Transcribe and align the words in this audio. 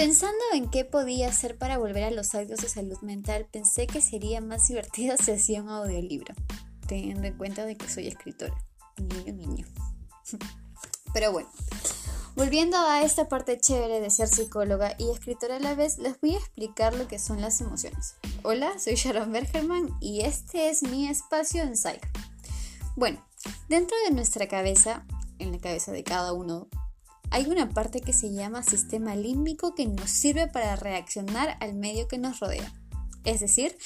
Pensando 0.00 0.42
en 0.54 0.70
qué 0.70 0.86
podía 0.86 1.28
hacer 1.28 1.58
para 1.58 1.76
volver 1.76 2.04
a 2.04 2.10
los 2.10 2.34
hábitos 2.34 2.60
de 2.60 2.70
salud 2.70 2.98
mental, 3.02 3.46
pensé 3.52 3.86
que 3.86 4.00
sería 4.00 4.40
más 4.40 4.66
divertido 4.68 5.14
si 5.22 5.32
hacía 5.32 5.62
un 5.62 5.68
audiolibro, 5.68 6.34
teniendo 6.88 7.26
en 7.26 7.36
cuenta 7.36 7.66
de 7.66 7.76
que 7.76 7.86
soy 7.86 8.08
escritora. 8.08 8.54
Niño, 8.96 9.34
niño. 9.34 9.66
Pero 11.12 11.32
bueno, 11.32 11.50
volviendo 12.34 12.78
a 12.78 13.02
esta 13.02 13.28
parte 13.28 13.60
chévere 13.60 14.00
de 14.00 14.08
ser 14.08 14.28
psicóloga 14.28 14.94
y 14.96 15.10
escritora 15.10 15.56
a 15.56 15.60
la 15.60 15.74
vez, 15.74 15.98
les 15.98 16.18
voy 16.18 16.34
a 16.34 16.38
explicar 16.38 16.94
lo 16.94 17.06
que 17.06 17.18
son 17.18 17.42
las 17.42 17.60
emociones. 17.60 18.14
Hola, 18.42 18.78
soy 18.78 18.94
Sharon 18.94 19.30
Bergerman 19.30 19.90
y 20.00 20.22
este 20.22 20.70
es 20.70 20.82
mi 20.82 21.08
espacio 21.08 21.62
en 21.62 21.76
Psych. 21.76 22.08
Bueno, 22.96 23.22
dentro 23.68 23.98
de 24.06 24.14
nuestra 24.14 24.48
cabeza, 24.48 25.04
en 25.38 25.52
la 25.52 25.58
cabeza 25.58 25.92
de 25.92 26.04
cada 26.04 26.32
uno, 26.32 26.68
hay 27.30 27.46
una 27.46 27.70
parte 27.70 28.00
que 28.00 28.12
se 28.12 28.32
llama 28.32 28.62
sistema 28.62 29.14
límbico 29.14 29.74
que 29.74 29.86
nos 29.86 30.10
sirve 30.10 30.48
para 30.48 30.76
reaccionar 30.76 31.56
al 31.60 31.74
medio 31.74 32.08
que 32.08 32.18
nos 32.18 32.40
rodea. 32.40 32.72
Es 33.24 33.40
decir, 33.40 33.76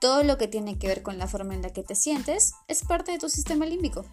todo 0.00 0.22
lo 0.22 0.38
que 0.38 0.48
tiene 0.48 0.78
que 0.78 0.88
ver 0.88 1.02
con 1.02 1.18
la 1.18 1.26
forma 1.26 1.54
en 1.54 1.62
la 1.62 1.72
que 1.72 1.82
te 1.82 1.94
sientes 1.94 2.54
es 2.68 2.82
parte 2.84 3.12
de 3.12 3.18
tu 3.18 3.28
sistema 3.28 3.66
límbico. 3.66 4.04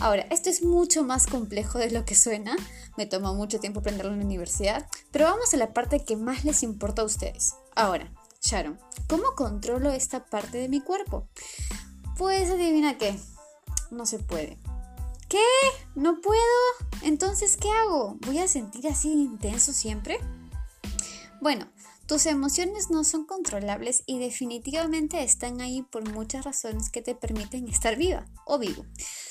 Ahora, 0.00 0.26
esto 0.30 0.50
es 0.50 0.62
mucho 0.62 1.04
más 1.04 1.26
complejo 1.26 1.78
de 1.78 1.90
lo 1.90 2.04
que 2.04 2.14
suena, 2.14 2.54
me 2.96 3.06
tomó 3.06 3.34
mucho 3.34 3.58
tiempo 3.60 3.80
aprenderlo 3.80 4.12
en 4.12 4.18
la 4.18 4.26
universidad, 4.26 4.86
pero 5.10 5.24
vamos 5.24 5.54
a 5.54 5.56
la 5.56 5.72
parte 5.72 6.04
que 6.04 6.16
más 6.16 6.44
les 6.44 6.62
importa 6.62 7.02
a 7.02 7.06
ustedes. 7.06 7.54
Ahora, 7.74 8.12
Sharon, 8.42 8.78
¿cómo 9.08 9.34
controlo 9.34 9.90
esta 9.90 10.26
parte 10.26 10.58
de 10.58 10.68
mi 10.68 10.80
cuerpo? 10.80 11.28
Pues 12.18 12.50
adivina 12.50 12.98
qué, 12.98 13.18
no 13.90 14.04
se 14.06 14.18
puede. 14.18 14.58
¿Qué? 15.28 15.44
¿No 15.94 16.20
puedo? 16.20 16.38
Entonces, 17.06 17.56
¿qué 17.56 17.70
hago? 17.70 18.16
¿Voy 18.26 18.40
a 18.40 18.48
sentir 18.48 18.88
así 18.88 19.12
intenso 19.12 19.72
siempre? 19.72 20.18
Bueno, 21.40 21.68
tus 22.06 22.26
emociones 22.26 22.90
no 22.90 23.04
son 23.04 23.26
controlables 23.26 24.02
y 24.06 24.18
definitivamente 24.18 25.22
están 25.22 25.60
ahí 25.60 25.82
por 25.82 26.10
muchas 26.10 26.44
razones 26.44 26.90
que 26.90 27.02
te 27.02 27.14
permiten 27.14 27.68
estar 27.68 27.94
viva 27.94 28.26
o 28.44 28.58
vivo. 28.58 28.84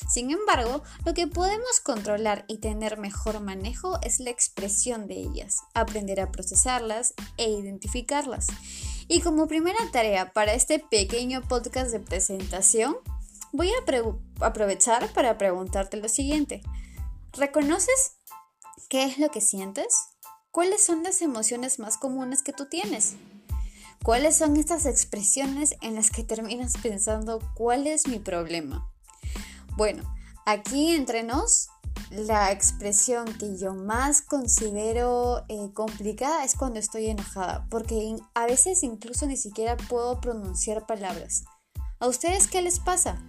Sin 0.08 0.32
embargo, 0.32 0.84
lo 1.06 1.14
que 1.14 1.28
podemos 1.28 1.82
controlar 1.84 2.46
y 2.48 2.60
tener 2.60 2.98
mejor 2.98 3.42
manejo 3.42 4.00
es 4.04 4.22
la 4.22 4.30
expresión 4.30 5.08
de 5.08 5.16
ellas, 5.16 5.58
aprender 5.74 6.22
a 6.22 6.32
procesarlas 6.32 7.14
e 7.36 7.50
identificarlas. 7.50 8.48
Y 9.10 9.20
como 9.20 9.48
primera 9.48 9.80
tarea 9.92 10.32
para 10.32 10.54
este 10.54 10.80
pequeño 10.80 11.42
podcast 11.42 11.92
de 11.92 12.00
presentación, 12.00 12.96
Voy 13.56 13.70
a 13.70 14.46
aprovechar 14.46 15.08
para 15.14 15.38
preguntarte 15.38 15.96
lo 15.96 16.10
siguiente. 16.10 16.62
¿Reconoces 17.38 18.14
qué 18.88 19.04
es 19.04 19.18
lo 19.18 19.30
que 19.30 19.42
sientes? 19.42 19.94
¿Cuáles 20.52 20.86
son 20.86 21.04
las 21.04 21.22
emociones 21.22 21.80
más 21.80 21.98
comunes 21.98 22.42
que 22.42 22.54
tú 22.54 22.68
tienes? 22.68 23.16
¿Cuáles 24.04 24.38
son 24.38 24.56
estas 24.56 24.86
expresiones 24.86 25.76
en 25.82 25.96
las 25.96 26.12
que 26.12 26.24
terminas 26.24 26.76
pensando 26.82 27.42
cuál 27.54 27.88
es 27.88 28.08
mi 28.08 28.20
problema? 28.20 28.90
Bueno, 29.76 30.04
aquí 30.46 30.96
entre 30.96 31.24
nos, 31.24 31.68
la 32.10 32.54
expresión 32.54 33.26
que 33.38 33.58
yo 33.58 33.74
más 33.74 34.22
considero 34.22 35.44
eh, 35.50 35.74
complicada 35.74 36.46
es 36.46 36.56
cuando 36.56 36.80
estoy 36.80 37.08
enojada, 37.08 37.68
porque 37.70 38.16
a 38.34 38.46
veces 38.46 38.82
incluso 38.82 39.28
ni 39.28 39.36
siquiera 39.36 39.76
puedo 39.76 40.22
pronunciar 40.22 40.86
palabras. 40.86 41.44
¿A 42.00 42.08
ustedes 42.08 42.48
qué 42.48 42.62
les 42.62 42.80
pasa? 42.80 43.22